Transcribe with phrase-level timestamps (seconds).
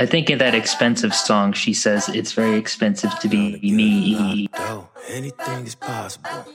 [0.00, 4.48] I think in that expensive song, she says it's very expensive to be me.
[5.10, 6.46] Anything is possible.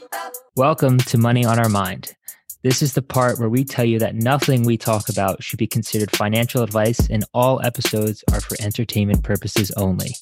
[0.55, 2.15] Welcome to Money on Our Mind.
[2.63, 5.67] This is the part where we tell you that nothing we talk about should be
[5.67, 10.15] considered financial advice, and all episodes are for entertainment purposes only.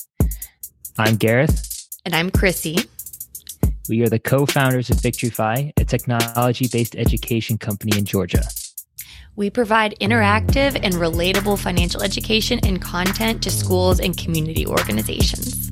[0.97, 1.87] I'm Gareth.
[2.03, 2.89] And I'm Chrissy.
[3.87, 8.43] We are the co founders of VicTreeFi, a technology based education company in Georgia.
[9.36, 15.71] We provide interactive and relatable financial education and content to schools and community organizations.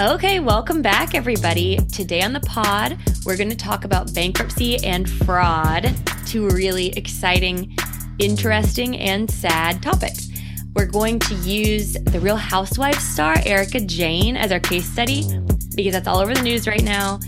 [0.00, 1.76] Okay, welcome back, everybody.
[1.92, 5.94] Today on the pod, we're going to talk about bankruptcy and fraud,
[6.26, 7.76] two really exciting,
[8.18, 10.30] interesting, and sad topics.
[10.74, 15.22] We're going to use the Real Housewives star, Erika Jayne, as our case study
[15.76, 17.20] because that's all over the news right now.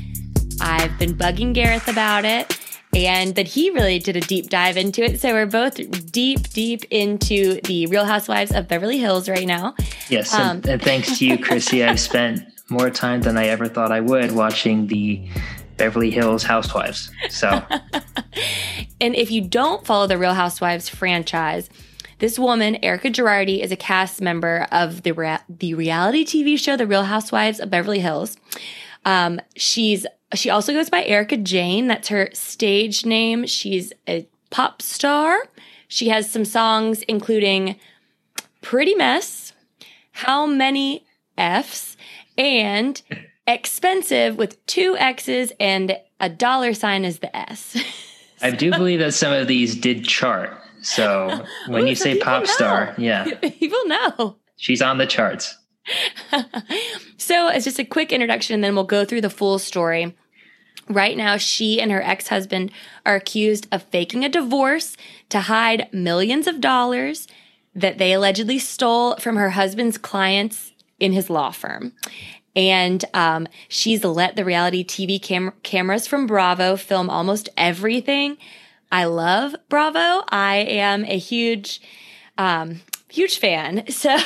[0.60, 2.55] I've been bugging Gareth about it
[3.04, 5.20] and that he really did a deep dive into it.
[5.20, 5.76] So we're both
[6.10, 9.74] deep, deep into the Real Housewives of Beverly Hills right now.
[10.08, 13.68] Yes, um, and, and thanks to you, Chrissy, I've spent more time than I ever
[13.68, 15.28] thought I would watching the
[15.76, 17.10] Beverly Hills Housewives.
[17.28, 17.48] So,
[19.00, 21.68] and if you don't follow the Real Housewives franchise,
[22.18, 26.76] this woman, Erika Girardi, is a cast member of the rea- the reality TV show
[26.76, 28.38] The Real Housewives of Beverly Hills.
[29.04, 30.06] Um, she's
[30.38, 31.86] she also goes by Erika Jayne.
[31.86, 33.46] That's her stage name.
[33.46, 35.38] She's a pop star.
[35.88, 37.76] She has some songs including
[38.60, 39.52] Pretty Mess,
[40.12, 41.06] How Many
[41.38, 41.96] F's,
[42.36, 43.00] and
[43.46, 47.76] Expensive with two X's and a dollar sign is the S.
[48.42, 50.58] I do believe that some of these did chart.
[50.82, 52.46] So when Ooh, you so say pop know.
[52.46, 53.24] star, yeah.
[53.40, 54.36] People know.
[54.56, 55.56] She's on the charts.
[57.18, 60.16] so it's just a quick introduction, and then we'll go through the full story.
[60.88, 62.70] Right now, she and her ex husband
[63.04, 64.96] are accused of faking a divorce
[65.30, 67.26] to hide millions of dollars
[67.74, 71.92] that they allegedly stole from her husband's clients in his law firm.
[72.54, 78.38] And um, she's let the reality TV cam- cameras from Bravo film almost everything.
[78.90, 80.24] I love Bravo.
[80.28, 81.80] I am a huge
[82.38, 83.84] um, huge fan.
[83.96, 84.16] So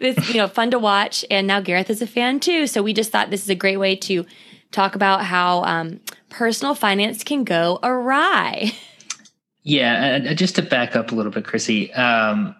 [0.00, 2.66] it's you know fun to watch, and now Gareth is a fan too.
[2.66, 4.26] So we just thought this is a great way to
[4.72, 8.72] talk about how um, personal finance can go awry.
[9.64, 11.92] Yeah, uh, just to back up a little bit, Chrissy.
[11.92, 12.56] Um,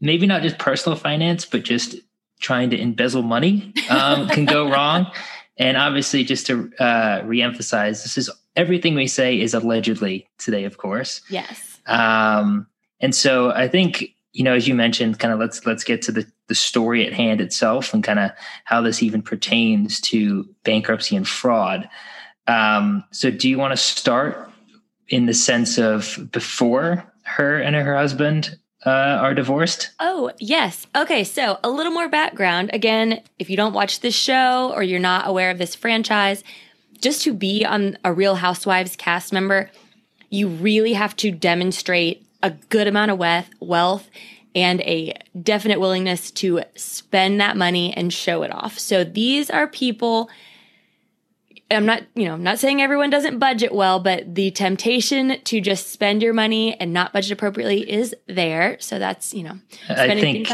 [0.00, 1.96] maybe not just personal finance, but just
[2.38, 5.10] trying to embezzle money um, can go wrong.
[5.56, 10.78] And obviously, just to uh, reemphasize, this is everything we say is allegedly today, of
[10.78, 11.22] course.
[11.28, 11.80] Yes.
[11.86, 12.68] Um,
[13.00, 16.12] and so I think you know, as you mentioned, kind of let's let's get to
[16.12, 18.30] the the story at hand itself and kind of
[18.64, 21.88] how this even pertains to bankruptcy and fraud.
[22.46, 24.50] Um, so, do you want to start
[25.08, 29.90] in the sense of before her and her husband uh, are divorced?
[30.00, 30.86] Oh, yes.
[30.96, 32.70] Okay, so a little more background.
[32.72, 36.42] Again, if you don't watch this show or you're not aware of this franchise,
[37.00, 39.70] just to be on a Real Housewives cast member,
[40.30, 44.08] you really have to demonstrate a good amount of wealth
[44.60, 48.78] and a definite willingness to spend that money and show it off.
[48.78, 50.30] So these are people
[51.70, 55.60] I'm not, you know, I'm not saying everyone doesn't budget well, but the temptation to
[55.60, 58.78] just spend your money and not budget appropriately is there.
[58.80, 59.58] So that's, you know,
[59.90, 60.48] I think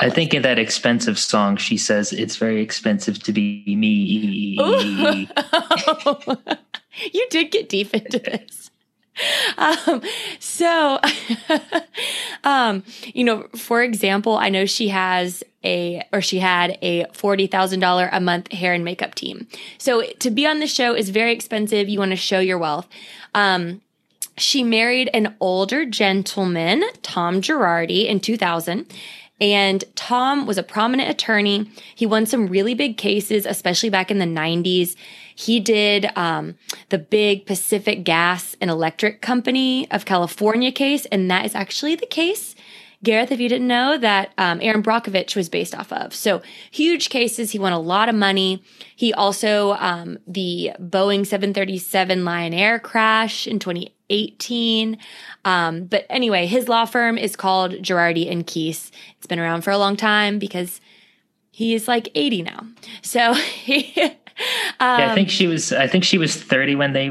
[0.00, 4.56] I think in that expensive song, she says it's very expensive to be me.
[7.12, 8.70] you did get deep into this.
[9.58, 10.02] um,
[10.38, 11.00] so,
[12.44, 18.08] um, you know, for example, I know she has a, or she had a $40,000
[18.12, 19.46] a month hair and makeup team.
[19.78, 21.88] So to be on the show is very expensive.
[21.88, 22.88] You want to show your wealth.
[23.34, 23.80] Um,
[24.36, 28.92] she married an older gentleman, Tom Girardi, in 2000.
[29.40, 31.70] And Tom was a prominent attorney.
[31.94, 34.96] He won some really big cases, especially back in the 90s.
[35.34, 36.56] He did um,
[36.90, 42.06] the big Pacific Gas and Electric Company of California case, and that is actually the
[42.06, 42.54] case.
[43.04, 46.14] Gareth, if you didn't know, that um, Erin Brockovich was based off of.
[46.14, 47.52] So huge cases.
[47.52, 48.64] He won a lot of money.
[48.96, 54.98] He also, um, the Boeing 737 Lion Air crash in 2018.
[55.44, 58.90] Um, but anyway, his law firm is called Girardi and Keese.
[59.18, 60.80] It's been around for a long time because
[61.50, 62.66] he is like 80 now.
[63.02, 64.16] So he,
[64.80, 65.72] um, yeah, I think she was.
[65.72, 67.08] I think she was thirty when they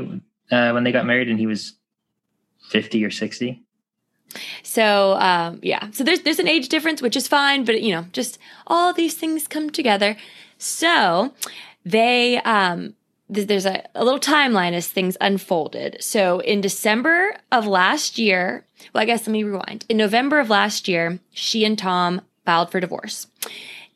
[0.52, 1.74] uh, when they got married, and he was
[2.70, 3.64] fifty or sixty.
[4.64, 8.06] So um, yeah, so there's there's an age difference, which is fine, but you know,
[8.12, 10.18] just all these things come together.
[10.58, 11.34] So
[11.86, 12.96] they um,
[13.30, 15.98] there's a, a little timeline as things unfolded.
[16.02, 19.86] So in December of last year, well, I guess let me rewind.
[19.90, 23.28] In November of last year, she and Tom filed for divorce.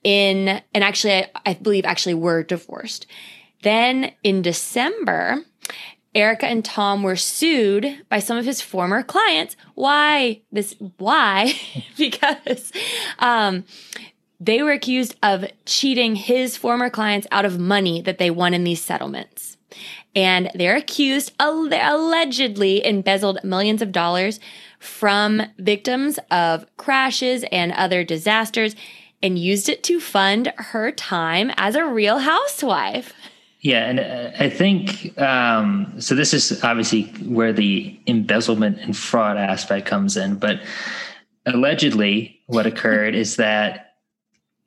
[0.03, 3.05] In and actually, I, I believe actually were divorced.
[3.63, 5.43] Then in December,
[6.15, 9.55] Erika and Tom were sued by some of his former clients.
[9.75, 10.41] Why?
[10.51, 11.53] This why?
[11.97, 12.71] because
[13.19, 13.65] um,
[14.39, 18.63] they were accused of cheating his former clients out of money that they won in
[18.63, 19.57] these settlements.
[20.15, 24.39] And they're accused, allegedly embezzled millions of dollars
[24.79, 28.75] from victims of crashes and other disasters
[29.21, 33.13] and used it to fund her time as a real housewife.
[33.61, 36.13] Yeah, and uh, I think um, so.
[36.13, 40.35] This is obviously where the embezzlement and fraud aspect comes in.
[40.35, 40.61] But
[41.45, 43.95] allegedly, what occurred is that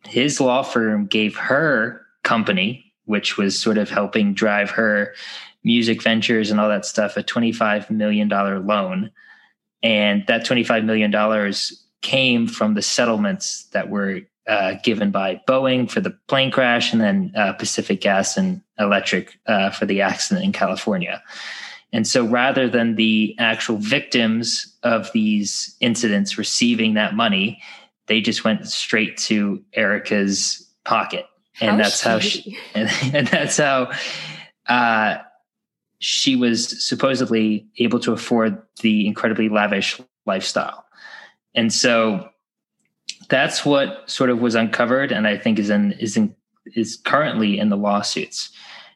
[0.04, 5.14] his law firm gave her company, which was sort of helping drive her
[5.62, 9.10] music ventures and all that stuff, a $25 million loan.
[9.82, 11.54] And that $25 million
[12.02, 14.20] came from the settlements that were
[14.50, 19.38] uh, given by Boeing for the plane crash and then uh, Pacific Gas and Electric
[19.46, 21.22] uh, for the accident in California.
[21.92, 27.62] And so rather than the actual victims of these incidents receiving that money,
[28.08, 31.26] they just went straight to Erika's pocket.
[31.60, 33.92] And how that's how she, and, and that's how
[34.66, 35.18] uh,
[36.00, 40.84] she was supposedly able to afford the incredibly lavish lifestyle.
[41.54, 42.30] And so
[43.30, 46.34] that's what sort of was uncovered and I think is in is in
[46.74, 48.50] is currently in the lawsuits.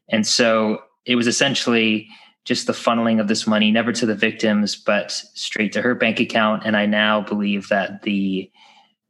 [0.09, 2.09] And so it was essentially
[2.45, 6.21] just the funneling of this money never to the victims but straight to her bank
[6.21, 8.51] account and I now believe that the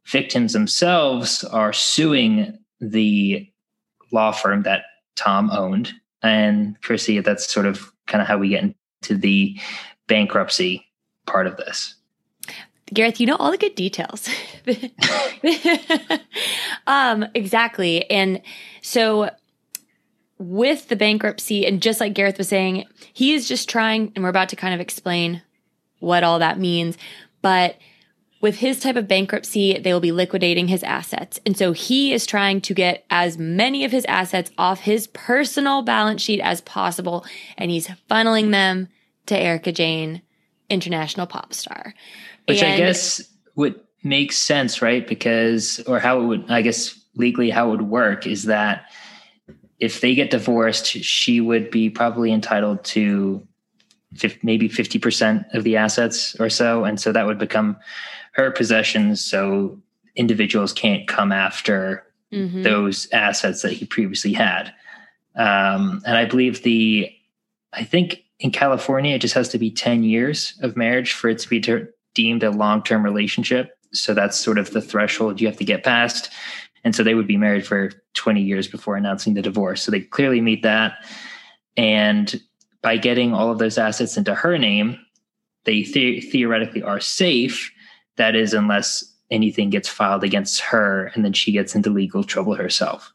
[0.05, 3.49] victims themselves are suing the
[4.11, 4.83] law firm that
[5.15, 5.93] Tom owned.
[6.21, 9.57] And Chrissy, that's sort of kind of how we get into the
[10.07, 10.85] bankruptcy
[11.25, 11.95] part of this.
[12.93, 14.29] Gareth, you know all the good details.
[16.87, 18.09] um, exactly.
[18.11, 18.41] And
[18.81, 19.29] so
[20.37, 24.29] with the bankruptcy, and just like Gareth was saying, he is just trying, and we're
[24.29, 25.41] about to kind of explain
[25.99, 26.97] what all that means.
[27.41, 27.77] But
[28.41, 31.39] with his type of bankruptcy, they will be liquidating his assets.
[31.45, 35.81] And so he is trying to get as many of his assets off his personal
[35.81, 37.25] balance sheet as possible.
[37.57, 38.89] And he's funneling them
[39.25, 40.21] to Erika Jayne,
[40.69, 41.95] international pop star.
[42.47, 43.21] Which and, I guess
[43.55, 45.05] would make sense, right?
[45.07, 48.85] Because, or how it would, I guess, legally, how it would work is that
[49.79, 53.45] if they get divorced, she would be probably entitled to
[54.43, 56.85] maybe 50% of the assets or so.
[56.85, 57.77] And so that would become
[58.33, 59.23] her possessions.
[59.23, 59.81] So
[60.15, 62.63] individuals can't come after mm-hmm.
[62.63, 64.73] those assets that he previously had.
[65.35, 67.11] Um, and I believe the,
[67.73, 71.39] I think in California, it just has to be 10 years of marriage for it
[71.39, 73.77] to be ter- deemed a long term relationship.
[73.93, 76.31] So that's sort of the threshold you have to get past.
[76.83, 79.83] And so they would be married for 20 years before announcing the divorce.
[79.83, 81.05] So they clearly meet that.
[81.77, 82.41] And
[82.81, 84.99] by getting all of those assets into her name,
[85.65, 87.71] they the- theoretically are safe.
[88.17, 92.55] That is, unless anything gets filed against her and then she gets into legal trouble
[92.55, 93.11] herself.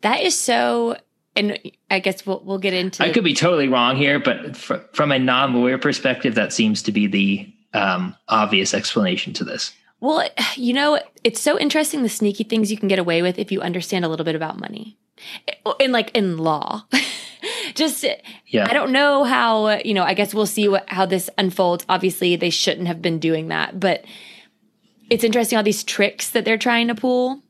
[0.00, 0.96] That is so.
[1.34, 1.58] And
[1.90, 3.02] I guess we'll we'll get into.
[3.02, 6.82] I could be totally wrong here, but fr- from a non lawyer perspective, that seems
[6.82, 9.72] to be the um, obvious explanation to this.
[10.00, 13.52] Well, you know, it's so interesting the sneaky things you can get away with if
[13.52, 14.98] you understand a little bit about money,
[15.78, 16.84] in like in law.
[17.74, 18.04] just
[18.46, 18.66] yeah.
[18.68, 21.84] I don't know how, you know, I guess we'll see what how this unfolds.
[21.88, 24.04] Obviously, they shouldn't have been doing that, but
[25.08, 27.42] it's interesting all these tricks that they're trying to pull.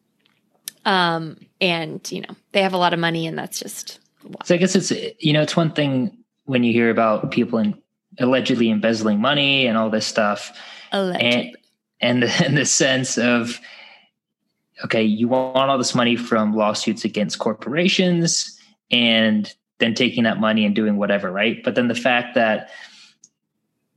[0.85, 4.01] Um and, you know, they have a lot of money and that's just
[4.45, 7.81] So I guess it's you know, it's one thing when you hear about people in
[8.19, 10.57] allegedly embezzling money and all this stuff.
[10.93, 11.57] Allegedly.
[12.01, 13.61] And, and in the sense of
[14.85, 18.59] okay, you want all this money from lawsuits against corporations
[18.91, 21.63] and then taking that money and doing whatever, right?
[21.63, 22.71] But then the fact that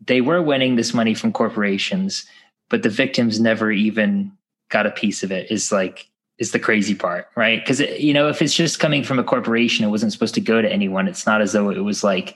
[0.06, 2.26] they were winning this money from corporations,
[2.70, 4.32] but the victims never even
[4.70, 7.62] got a piece of it is like is the crazy part, right?
[7.62, 10.62] Because you know, if it's just coming from a corporation, it wasn't supposed to go
[10.62, 11.08] to anyone.
[11.08, 12.36] It's not as though it was like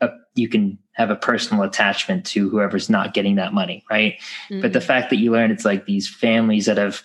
[0.00, 4.14] a, you can have a personal attachment to whoever's not getting that money, right?
[4.50, 4.60] Mm-hmm.
[4.60, 7.02] But the fact that you learn it's like these families that have,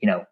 [0.00, 0.24] you know,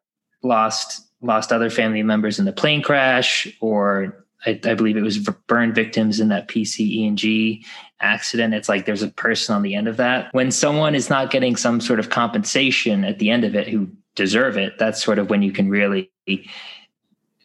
[0.43, 5.19] lost lost other family members in the plane crash or I, I, believe it was
[5.19, 7.65] burn victims in that PCE&G
[8.00, 8.55] accident.
[8.55, 10.33] It's like there's a person on the end of that.
[10.33, 13.88] When someone is not getting some sort of compensation at the end of it who
[14.19, 16.11] deserve it, that's sort of when you can really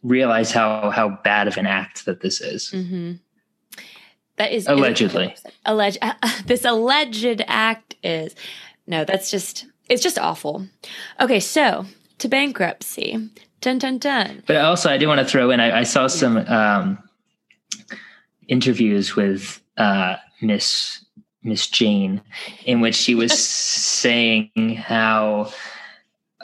[0.02, 2.72] realize how how bad of an act that this is.
[2.74, 3.14] Mm-hmm.
[4.38, 5.36] That is Allegedly.
[5.64, 6.00] alleged.
[6.48, 8.36] this alleged act is
[8.88, 9.06] no.
[9.06, 10.68] That's just it's just awful.
[11.22, 11.86] Okay, so
[12.18, 13.30] to bankruptcy.
[13.62, 14.44] Dun dun dun.
[14.46, 15.62] But also, I do want to throw in.
[15.62, 16.98] I, I saw some um,
[18.50, 21.06] interviews with uh, Miss
[21.44, 22.22] Miss Jayne,
[22.66, 25.54] in which she was saying how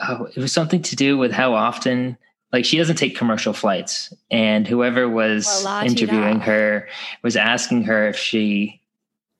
[0.08, 2.16] oh, it was something to do with how often,
[2.52, 6.88] like, she doesn't take commercial flights, and whoever was Well, interviewing her
[7.22, 8.80] was asking her if she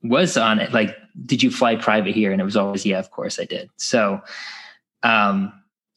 [0.02, 0.73] was on it.
[0.73, 2.33] Like, did you fly private here?
[2.33, 3.69] And it was always, yeah, of course I did.
[3.76, 4.21] So,
[5.02, 5.52] um,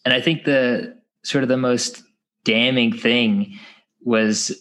[0.06, 2.04] and I think the sort of the most
[2.44, 3.58] damning thing
[4.04, 4.52] was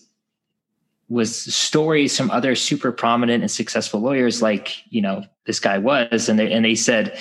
[1.09, 6.29] was stories from other super prominent and successful lawyers like you know this guy was
[6.29, 7.19] and they and they said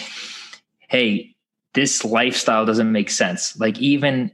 [0.88, 1.36] hey
[1.74, 3.58] this lifestyle doesn't make sense.
[3.60, 4.32] Like even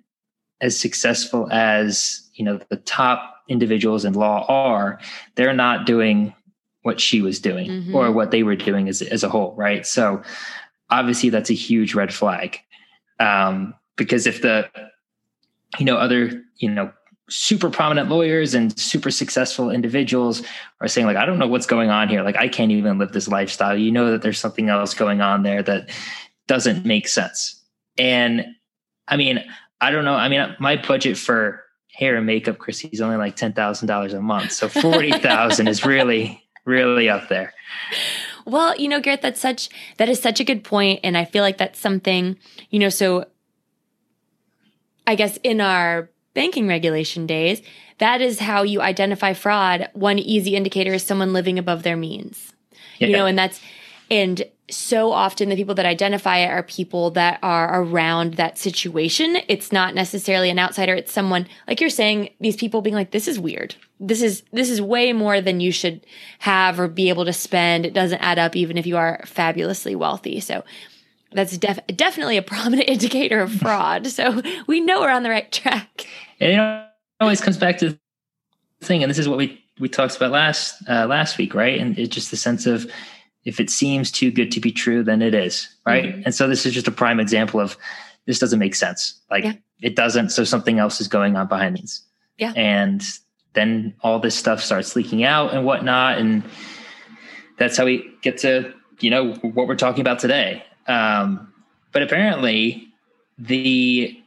[0.61, 4.99] as successful as you know the top individuals in law are
[5.35, 6.33] they're not doing
[6.81, 7.93] what she was doing Mhm.
[7.93, 9.85] or what they were doing as, as a whole right?
[9.85, 10.21] So
[10.89, 12.59] obviously that's a huge red flag.
[13.19, 14.69] Um, because if the
[15.79, 16.91] you know other you know
[17.29, 20.41] super prominent lawyers and super successful individuals
[20.79, 22.23] are saying like i don't know what's going on here.
[22.23, 23.77] Like i can't even live this lifestyle.
[23.77, 25.89] You know that there's something else going on there that
[26.47, 27.63] doesn't make sense
[27.97, 28.45] and
[29.07, 29.43] i mean
[29.81, 31.63] i don't know i mean my budget for
[31.93, 37.09] hair and makeup chrissy is only like $10000 a month so 40000 is really really
[37.09, 37.53] up there
[38.47, 41.43] Well, you know, Gareth, that's such that is such a good point, and I feel
[41.43, 42.37] like that's something
[42.69, 42.87] you know.
[42.87, 43.25] So,
[45.05, 47.61] I guess in our banking regulation days,
[47.97, 49.89] that is how you identify fraud.
[49.93, 52.53] One easy indicator is someone living above their means.
[52.99, 53.59] You know, and that's
[54.09, 59.37] and so often the people that identify it are people that are around that situation.
[59.47, 60.93] It's not necessarily an outsider.
[60.93, 62.31] It's someone like you're saying.
[62.41, 63.75] These people being like, "This is weird.
[63.99, 66.05] This is this is way more than you should
[66.39, 67.85] have or be able to spend.
[67.85, 70.63] It doesn't add up, even if you are fabulously wealthy." So
[71.31, 74.07] that's def- definitely a prominent indicator of fraud.
[74.07, 76.05] so we know we're on the right track.
[76.39, 76.87] And it
[77.21, 80.83] always comes back to the thing, and this is what we we talked about last
[80.89, 81.79] uh, last week, right?
[81.79, 82.91] And it's just the sense of
[83.47, 86.03] if it seems too good to be true, then it is, right?
[86.15, 86.23] Mhm.
[86.25, 87.77] And so this is just a prime example of
[88.25, 89.21] this doesn't make sense.
[89.31, 89.53] Like Yeah.
[89.81, 90.29] it doesn't.
[90.31, 92.01] So something else is going on behind these.
[92.37, 92.51] Yeah.
[92.57, 93.01] And
[93.53, 96.43] then all this stuff starts leaking out and whatnot, and
[97.57, 100.63] that's how we get to you know what we're talking about today.
[100.87, 101.53] Um,
[101.93, 102.87] but apparently,
[103.39, 104.19] the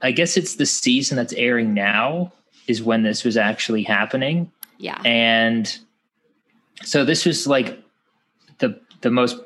[0.00, 2.32] I guess it's the season that's airing now
[2.66, 4.50] is when this was actually happening.
[4.78, 5.00] Yeah.
[5.04, 5.66] And
[6.82, 7.78] so this was like
[9.04, 9.38] the most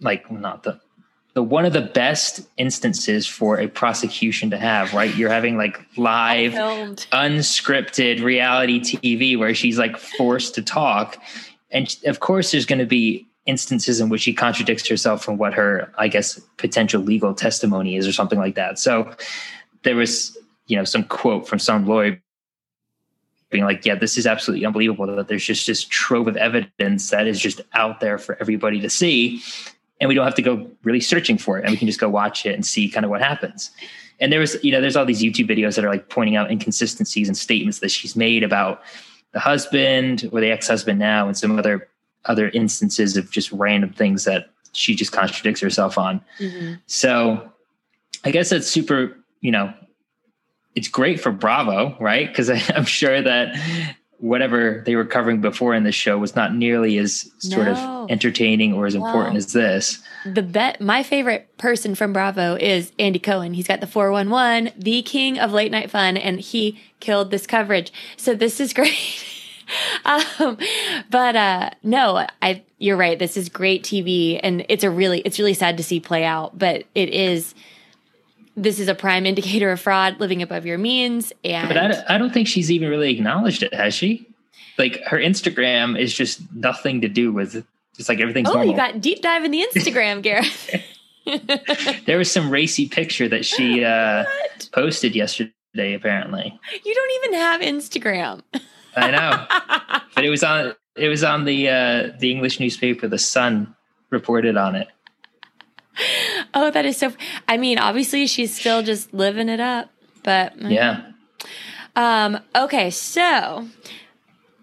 [0.00, 0.78] like not the
[1.32, 5.14] the one of the best instances for a prosecution to have, right?
[5.14, 11.18] You're having like live unscripted reality TV where she's like forced to talk.
[11.70, 15.52] And of course, there's going to be instances in which she contradicts herself from what
[15.52, 18.78] her, I guess, potential legal testimony is or something like that.
[18.78, 19.14] So
[19.82, 22.18] there was, you know, some quote from some lawyer
[23.50, 27.26] being like, yeah, this is absolutely unbelievable that there's just this trove of evidence that
[27.26, 29.40] is just out there for everybody to see.
[30.00, 31.64] And we don't have to go really searching for it.
[31.64, 33.70] And we can just go watch it and see kind of what happens.
[34.18, 36.50] And there was, you know, there's all these YouTube videos that are like pointing out
[36.50, 38.82] inconsistencies and statements that she's made about
[39.32, 41.88] the husband or the ex-husband now and some other
[42.24, 46.20] other instances of just random things that she just contradicts herself on.
[46.40, 46.80] Mhm.
[46.86, 47.52] So
[48.24, 49.72] I guess that's super, you know,
[50.76, 52.28] it's great for Bravo, right?
[52.28, 53.56] Because I'm sure that
[54.18, 58.04] whatever they were covering before in the show was not nearly as sort No.
[58.04, 60.02] of entertaining or as important as this.
[60.24, 63.52] The bet my favorite person from Bravo is Andy Cohen.
[63.52, 67.92] He's got the 411, the king of late night fun, and he killed this coverage.
[68.16, 68.96] So this is great.
[70.04, 70.56] um,
[71.10, 73.18] but uh no, I you're right.
[73.18, 76.58] This is great TV and it's a really it's really sad to see play out,
[76.58, 77.54] but it is
[78.56, 82.10] this is a prime indicator of fraud, living above your means and But I, don't-
[82.10, 84.26] I don't think she's even really acknowledged it, has she?
[84.78, 87.64] Like her Instagram is just nothing to do with
[87.98, 88.70] it's like everything's Oh, normal.
[88.72, 90.70] you got deep dive in the Instagram, Gareth.
[92.06, 94.24] there was some racy picture that she uh,
[94.72, 96.58] posted yesterday, apparently.
[96.84, 98.42] You don't even have Instagram.
[98.96, 99.46] I know.
[100.14, 103.74] but it was on it was on the uh the english newspaper the sun
[104.10, 104.88] reported on it
[106.54, 107.12] Oh, that is so.
[107.48, 109.90] I mean, obviously, she's still just living it up.
[110.22, 111.12] But yeah
[111.94, 112.38] Um.
[112.54, 112.90] Okay.
[112.90, 113.68] So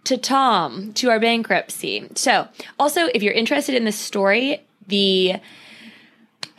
[0.06, 2.08] to Tom to our bankruptcy.
[2.16, 2.48] So
[2.80, 5.36] also, if you're interested in this story, the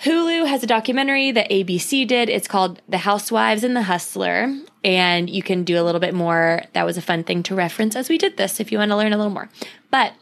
[0.04, 2.28] Hulu has a documentary that ABC did.
[2.28, 4.54] It's called The Housewives and the Hustler.
[4.82, 6.62] And you can do a little bit more.
[6.74, 8.96] That was a fun thing to reference as we did this if you want to
[8.96, 9.48] learn a little more.
[9.90, 10.12] But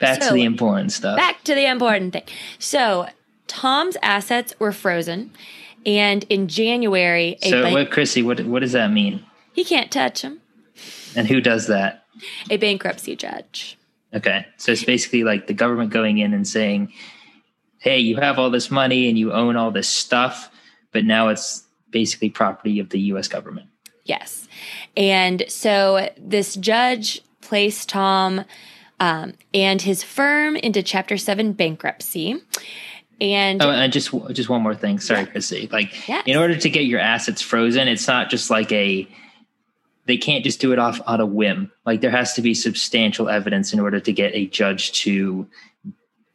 [0.00, 1.16] Back So- to the important stuff.
[1.16, 2.24] back to the important thing.
[2.58, 3.06] So
[3.52, 5.30] Tom's assets were frozen.
[5.84, 9.24] And in January, a so, bank- what, Chrissy, what what does that mean?
[9.52, 10.40] he can't touch them.
[11.14, 12.06] And who does that?
[12.48, 13.76] A bankruptcy judge.
[14.14, 16.92] Okay, so it's basically like the government going in and saying,
[17.78, 20.50] "Hey, you have all this money and you own all this stuff,
[20.92, 23.28] but now it's basically property of the U.S.
[23.28, 23.68] government."
[24.04, 24.48] Yes.
[24.96, 28.44] And so this judge placed Tom
[28.98, 32.40] um, and his firm into Chapter 7 bankruptcy.
[33.22, 34.98] And Oh, and just just one more thing.
[34.98, 35.68] Sorry, Chrissy.
[35.70, 36.24] Like, Yes.
[36.26, 39.06] in order to get your assets frozen, it's not just like a.
[40.06, 41.70] They can't just do it off on a whim.
[41.86, 45.46] Like, there has to be substantial evidence in order to get a judge to,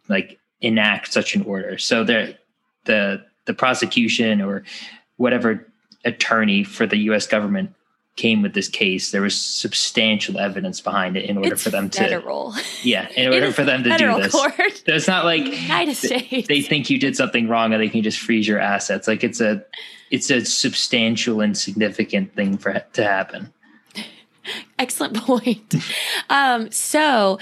[0.07, 1.77] like, enact such an order.
[1.77, 2.37] So there,
[2.85, 4.63] the the prosecution or
[5.17, 5.67] whatever
[6.05, 7.27] attorney for the U.S.
[7.27, 7.73] government
[8.17, 11.89] came with this case, there was substantial evidence behind it in order it's for them
[11.91, 12.53] to, federal.
[12.83, 14.33] yeah, in order for them to do this.
[14.33, 14.83] court.
[14.85, 16.47] It's not like United States.
[16.47, 19.07] they think you did something wrong and they can just freeze your assets.
[19.07, 19.63] Like it's a
[20.11, 23.53] it's a substantial and significant thing for to happen.
[24.79, 25.75] Excellent point.
[26.29, 27.37] um, so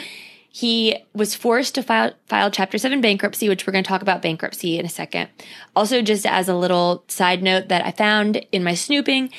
[0.50, 4.22] he was forced to file, file Chapter 7 bankruptcy, which we're going to talk about
[4.22, 5.30] bankruptcy in a second.
[5.76, 9.32] Also, just as a little side note that I found in my snooping,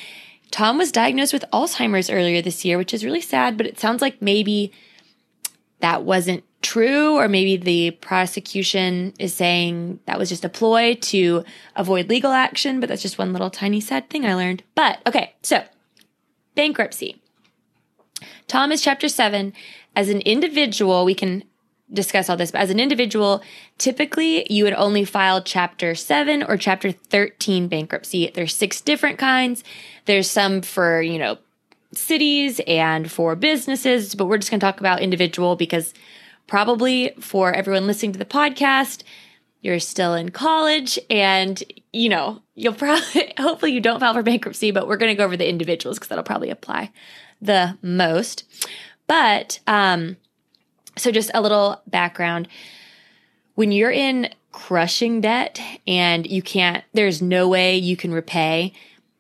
[0.57, 4.01] Tom was diagnosed with Alzheimer's earlier this year, which is really sad, but it sounds
[4.01, 4.73] like maybe
[5.81, 11.45] that wasn't true, or maybe the prosecution is saying that was just a ploy to
[11.75, 14.63] avoid legal action, but that's just one little tiny sad thing I learned.
[14.75, 15.63] But okay, so
[16.55, 17.21] bankruptcy.
[18.49, 19.53] Tom is chapter seven.
[19.95, 21.45] As an individual, we can
[21.93, 23.43] discuss all this, but as an individual,
[23.79, 28.31] typically you would only file chapter seven or chapter 13 bankruptcy.
[28.35, 29.63] There's six different kinds.
[30.07, 31.39] There's some for, you know,
[31.93, 35.95] cities and for businesses, but we're just going to talk about individual because
[36.47, 39.03] probably for everyone listening to the podcast,
[39.67, 41.63] you're still in college and
[41.93, 45.25] you know you'll probably hopefully you don't file for bankruptcy but we're going to go
[45.25, 46.93] over the individuals because that'll probably apply
[47.41, 48.45] the most
[49.09, 50.17] but um
[50.97, 52.49] so just a little background.
[53.55, 58.73] When you're in crushing debt and you can't there's no way you can repay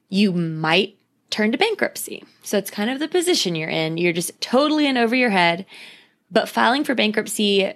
[0.08, 0.96] you might
[1.30, 2.24] turn to bankruptcy.
[2.42, 3.98] So it's kind of the position you're in.
[3.98, 5.66] You're just totally in over your head.
[6.30, 7.72] But filing for bankruptcy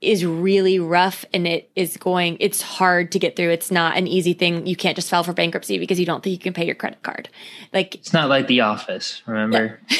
[0.00, 3.50] is really rough and it is going it's hard to get through.
[3.50, 4.66] It's not an easy thing.
[4.66, 7.02] You can't just file for bankruptcy because you don't think you can pay your credit
[7.02, 7.28] card.
[7.72, 9.80] Like It's not like The Office, remember?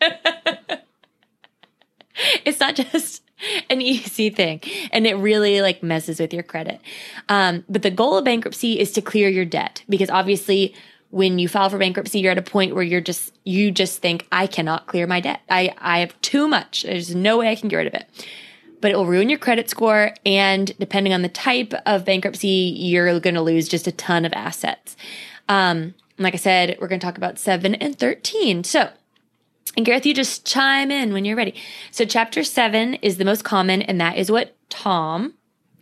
[2.44, 3.22] it's not just
[3.70, 4.60] an easy thing
[4.92, 6.80] and it really like messes with your credit.
[7.28, 10.74] Um, but the goal of bankruptcy is to clear your debt because obviously
[11.10, 14.26] when you file for bankruptcy you're at a point where you're just you just think
[14.32, 15.40] i cannot clear my debt.
[15.48, 16.82] I i have too much.
[16.82, 18.26] There's no way i can get rid of it.
[18.80, 23.20] But it will ruin your credit score and depending on the type of bankruptcy you're
[23.20, 24.96] going to lose just a ton of assets.
[25.48, 28.90] Um, like i said we're going to talk about 7 and 13 so
[29.76, 31.54] and Gareth, you just chime in when you're ready.
[31.90, 35.34] So, chapter seven is the most common, and that is what Tom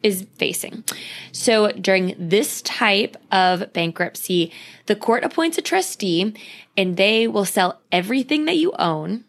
[0.03, 0.85] is facing.
[1.33, 4.53] So, during this type of bankruptcy,
[4.87, 6.35] the court appoints a trustee
[6.77, 9.25] and they will sell everything that you own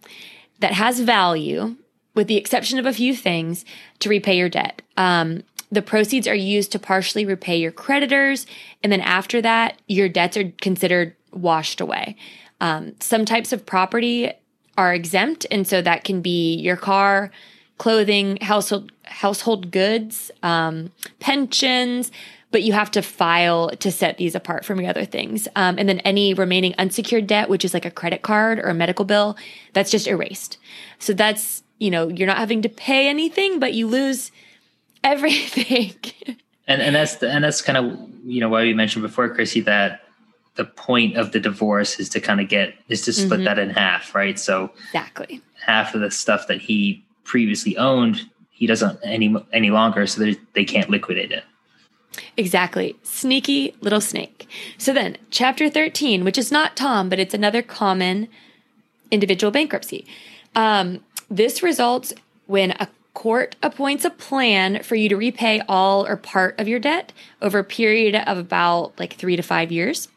[0.60, 1.76] that has value,
[2.14, 3.66] with the exception of a few things,
[4.00, 4.82] to repay your debt.
[4.96, 8.46] Um, the proceeds are used to partially repay your creditors,
[8.84, 12.16] and then after that, your debts are considered washed away.
[12.60, 14.32] Um, some types of property
[14.78, 17.32] are exempt, and so that can be your car,
[17.78, 22.12] clothing, household household goods, um, pensions.
[22.52, 25.48] But you have to file to set these apart from your other things.
[25.56, 28.74] Um, and then any remaining unsecured debt, which is like a credit card or a
[28.74, 29.38] medical bill,
[29.72, 30.58] that's just erased.
[31.00, 34.32] So that's, you know, you're not having to pay anything, but you lose
[35.04, 35.96] everything.
[36.68, 39.62] And and that's the, and that's kind of you know why we mentioned before, Chrissy,
[39.62, 40.06] that
[40.56, 43.44] the point of the divorce is to kind of get is to split Mhm.
[43.46, 44.38] that in half, right?
[44.38, 45.42] So exactly.
[45.66, 50.36] half of the stuff that he previously owned, he doesn't any any longer, so they
[50.54, 51.44] they can't liquidate it.
[52.36, 52.96] Exactly.
[53.04, 54.48] Sneaky little snake.
[54.78, 58.28] So then, chapter 13, which is not Tom, but it's another common
[59.10, 60.06] individual bankruptcy.
[60.54, 62.14] Um, this results
[62.48, 66.80] when a court appoints a plan for you to repay all or part of your
[66.80, 70.10] debt over a period of about like three to five years.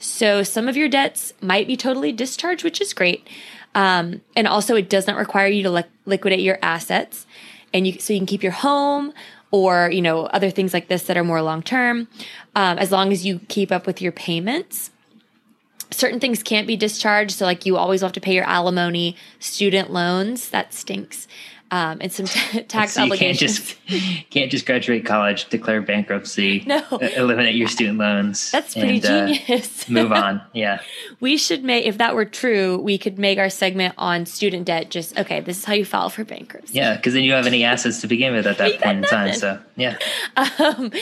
[0.00, 3.28] So some of your debts might be totally discharged, which is great.
[3.74, 7.26] Um, and also, it does not require you to li- liquidate your assets,
[7.72, 9.12] and you so you can keep your home
[9.52, 12.08] or you know other things like this that are more long term.
[12.56, 14.90] Um, as long as you keep up with your payments,
[15.90, 17.32] certain things can't be discharged.
[17.32, 20.48] So like you always have to pay your alimony, student loans.
[20.48, 21.28] That stinks
[21.70, 23.74] um, and some t- tax so you obligations.
[23.86, 28.50] Can't just can't just graduate college, declare bankruptcy, no, eliminate your student loans.
[28.50, 29.88] That's pretty and, genius.
[29.88, 30.42] Uh, move on.
[30.52, 30.80] Yeah,
[31.20, 34.90] we should make if that were true, we could make our segment on student debt.
[34.90, 36.74] Just okay, this is how you file for bankruptcy.
[36.74, 39.34] Yeah, because then you have any assets to begin with at that point in time.
[39.34, 39.96] So yeah.
[40.36, 40.92] Um,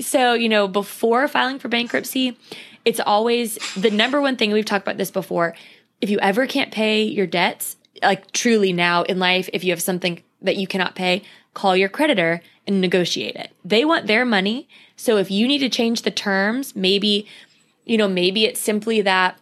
[0.00, 2.36] so you know, before filing for bankruptcy,
[2.84, 5.54] it's always the number one thing we've talked about this before.
[6.00, 9.82] If you ever can't pay your debts, like truly now in life, if you have
[9.82, 11.22] something that you cannot pay,
[11.54, 13.52] call your creditor and negotiate it.
[13.64, 14.68] They want their money.
[14.96, 17.26] So if you need to change the terms, maybe,
[17.84, 19.38] you know, maybe it's simply that,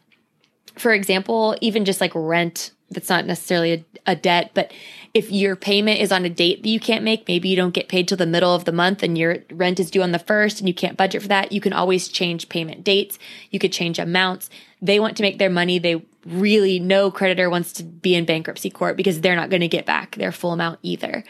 [0.76, 4.72] for example, even just like rent, that's not necessarily a, a debt, but
[5.12, 7.88] if your payment is on a date that you can't make, maybe you don't get
[7.88, 10.60] paid till the middle of the month and your rent is due on the first
[10.60, 13.18] and you can't budget for that, you can always change payment dates.
[13.50, 14.50] You could change amounts.
[14.80, 15.78] They want to make their money.
[15.78, 19.68] They really no creditor wants to be in bankruptcy court because they're not going to
[19.68, 21.24] get back their full amount either.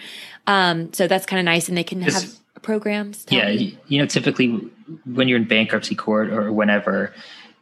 [0.46, 3.26] Um, so that's kind of nice, and they can have programs.
[3.28, 3.76] Yeah, you.
[3.88, 4.48] you know, typically
[5.04, 7.12] when you're in bankruptcy court or whenever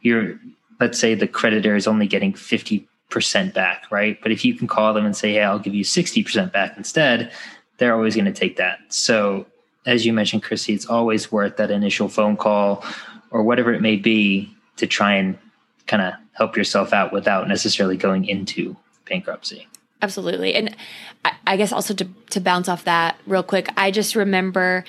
[0.01, 0.39] you're,
[0.79, 4.19] let's say the creditor is only getting fifty percent back, right?
[4.21, 6.77] But if you can call them and say, "Hey, I'll give you sixty percent back
[6.77, 7.31] instead,"
[7.77, 8.79] they're always going to take that.
[8.89, 9.45] So,
[9.85, 12.83] as you mentioned, Chrissy, it's always worth that initial phone call
[13.31, 15.37] or whatever it may be to try and
[15.87, 18.75] kind of help yourself out without necessarily going into
[19.07, 19.67] bankruptcy.
[20.01, 20.53] Absolutely.
[20.53, 20.75] And
[21.47, 24.83] I, guess also to, to bounce off that real quick, I just remember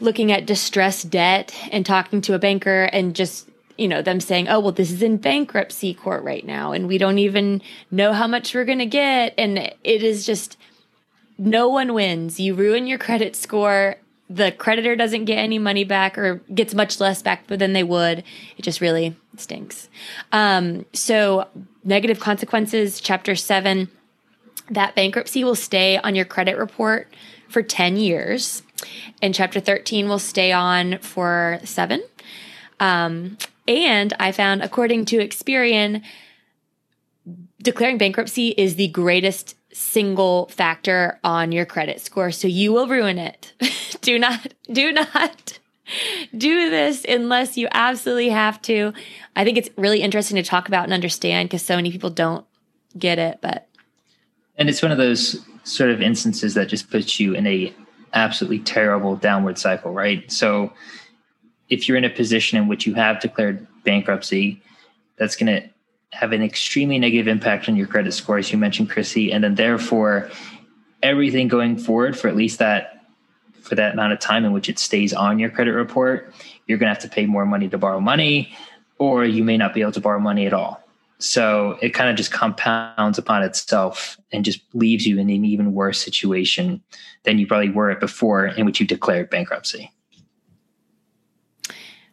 [0.00, 4.48] looking at distressed debt and talking to a banker and just you know them saying
[4.48, 8.26] oh well this is in bankruptcy court right now and we don't even know how
[8.26, 10.56] much we're going to get and it is just
[11.36, 13.96] no one wins you ruin your credit score
[14.28, 18.24] the creditor doesn't get any money back or gets much less back than they would.
[18.56, 19.88] It just really stinks.
[20.32, 21.48] Um, so,
[21.84, 23.90] negative consequences, chapter seven,
[24.70, 27.12] that bankruptcy will stay on your credit report
[27.48, 28.62] for 10 years.
[29.20, 32.02] And chapter 13 will stay on for seven.
[32.80, 36.02] Um, and I found, according to Experian,
[37.62, 42.30] declaring bankruptcy is the greatest single factor on your credit score.
[42.30, 43.52] So you will ruin it.
[44.00, 45.58] do not, do not
[46.36, 48.92] do this unless you absolutely have to.
[49.36, 52.46] I think it's really interesting to talk about and understand because so many people don't
[52.98, 53.68] get it, but.
[54.56, 57.74] And it's one of those sort of instances that just puts you in a
[58.12, 60.30] absolutely terrible downward cycle, right?
[60.30, 60.72] So
[61.68, 64.62] if you're in a position in which you have declared bankruptcy,
[65.16, 65.68] that's going to
[66.14, 69.56] have an extremely negative impact on your credit score, as you mentioned, Chrissy, and then
[69.56, 70.30] therefore
[71.02, 73.04] everything going forward for at least that
[73.60, 76.32] for that amount of time in which it stays on your credit report,
[76.66, 78.54] you're going to have to pay more money to borrow money,
[78.98, 80.82] or you may not be able to borrow money at all.
[81.18, 85.72] So it kind of just compounds upon itself and just leaves you in an even
[85.72, 86.82] worse situation
[87.22, 89.90] than you probably were at before, in which you declared bankruptcy.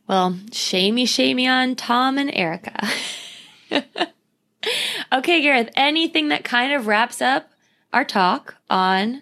[0.08, 2.88] Well, shamey, shamey on Tom and Erika.
[5.14, 7.52] okay, Gareth, anything that kind of wraps up
[7.94, 9.22] our talk on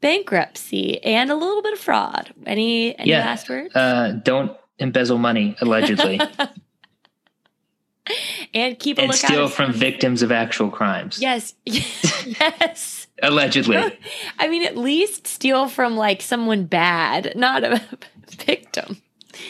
[0.00, 2.32] bankruptcy and a little bit of fraud.
[2.46, 3.74] Any any yeah, last words?
[3.74, 6.20] Uh, don't embezzle money, allegedly.
[8.54, 11.20] and keep a and steal from victims of actual crimes.
[11.20, 13.06] Yes, yes.
[13.22, 13.98] allegedly.
[14.38, 17.82] I mean, at least steal from like someone bad, not a
[18.30, 19.02] victim.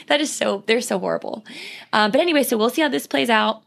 [0.08, 0.64] That is so.
[0.66, 1.44] They're so horrible.
[1.92, 3.62] Um, but anyway, so we'll see how this plays out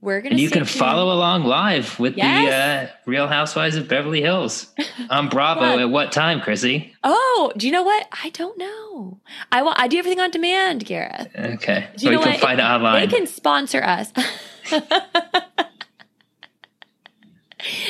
[0.00, 0.34] we're gonna.
[0.34, 2.88] And you can follow along live with yes.
[2.88, 4.72] the uh, Real Housewives of Beverly Hills
[5.10, 5.80] on Bravo.
[5.80, 6.94] At what time, Chrissy?
[7.02, 8.06] Oh, do you know what?
[8.12, 9.18] I don't know.
[9.50, 9.80] I want.
[9.80, 11.28] I do everything on demand, Gareth.
[11.36, 12.40] Okay, do you, so you can what?
[12.40, 13.08] find it online.
[13.08, 14.12] They can sponsor us.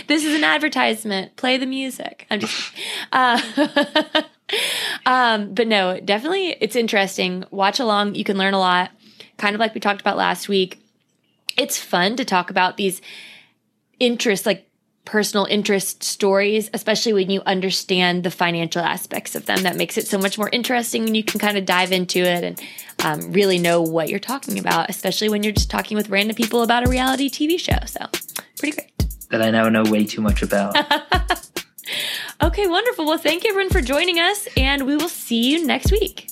[0.06, 1.36] this is an advertisement.
[1.36, 2.26] Play the music.
[2.30, 2.72] I'm just.
[3.12, 3.38] Uh,
[5.04, 7.44] um, but no, definitely, it's interesting.
[7.50, 8.14] Watch along.
[8.14, 8.92] You can learn a lot.
[9.36, 10.82] Kind of like we talked about last week
[11.58, 13.02] it's fun to talk about these
[13.98, 14.68] interests, like
[15.04, 19.62] personal interest stories, especially when you understand the financial aspects of them.
[19.62, 22.44] That makes it so much more interesting and you can kind of dive into it
[22.44, 22.62] and
[23.02, 26.62] um, really know what you're talking about, especially when you're just talking with random people
[26.62, 27.78] about a reality TV show.
[27.86, 28.06] So,
[28.58, 28.92] pretty great.
[29.30, 30.76] That I now know way too much about.
[32.42, 33.06] okay, wonderful.
[33.06, 36.28] Well, thank you everyone for joining us, and we will see you next week.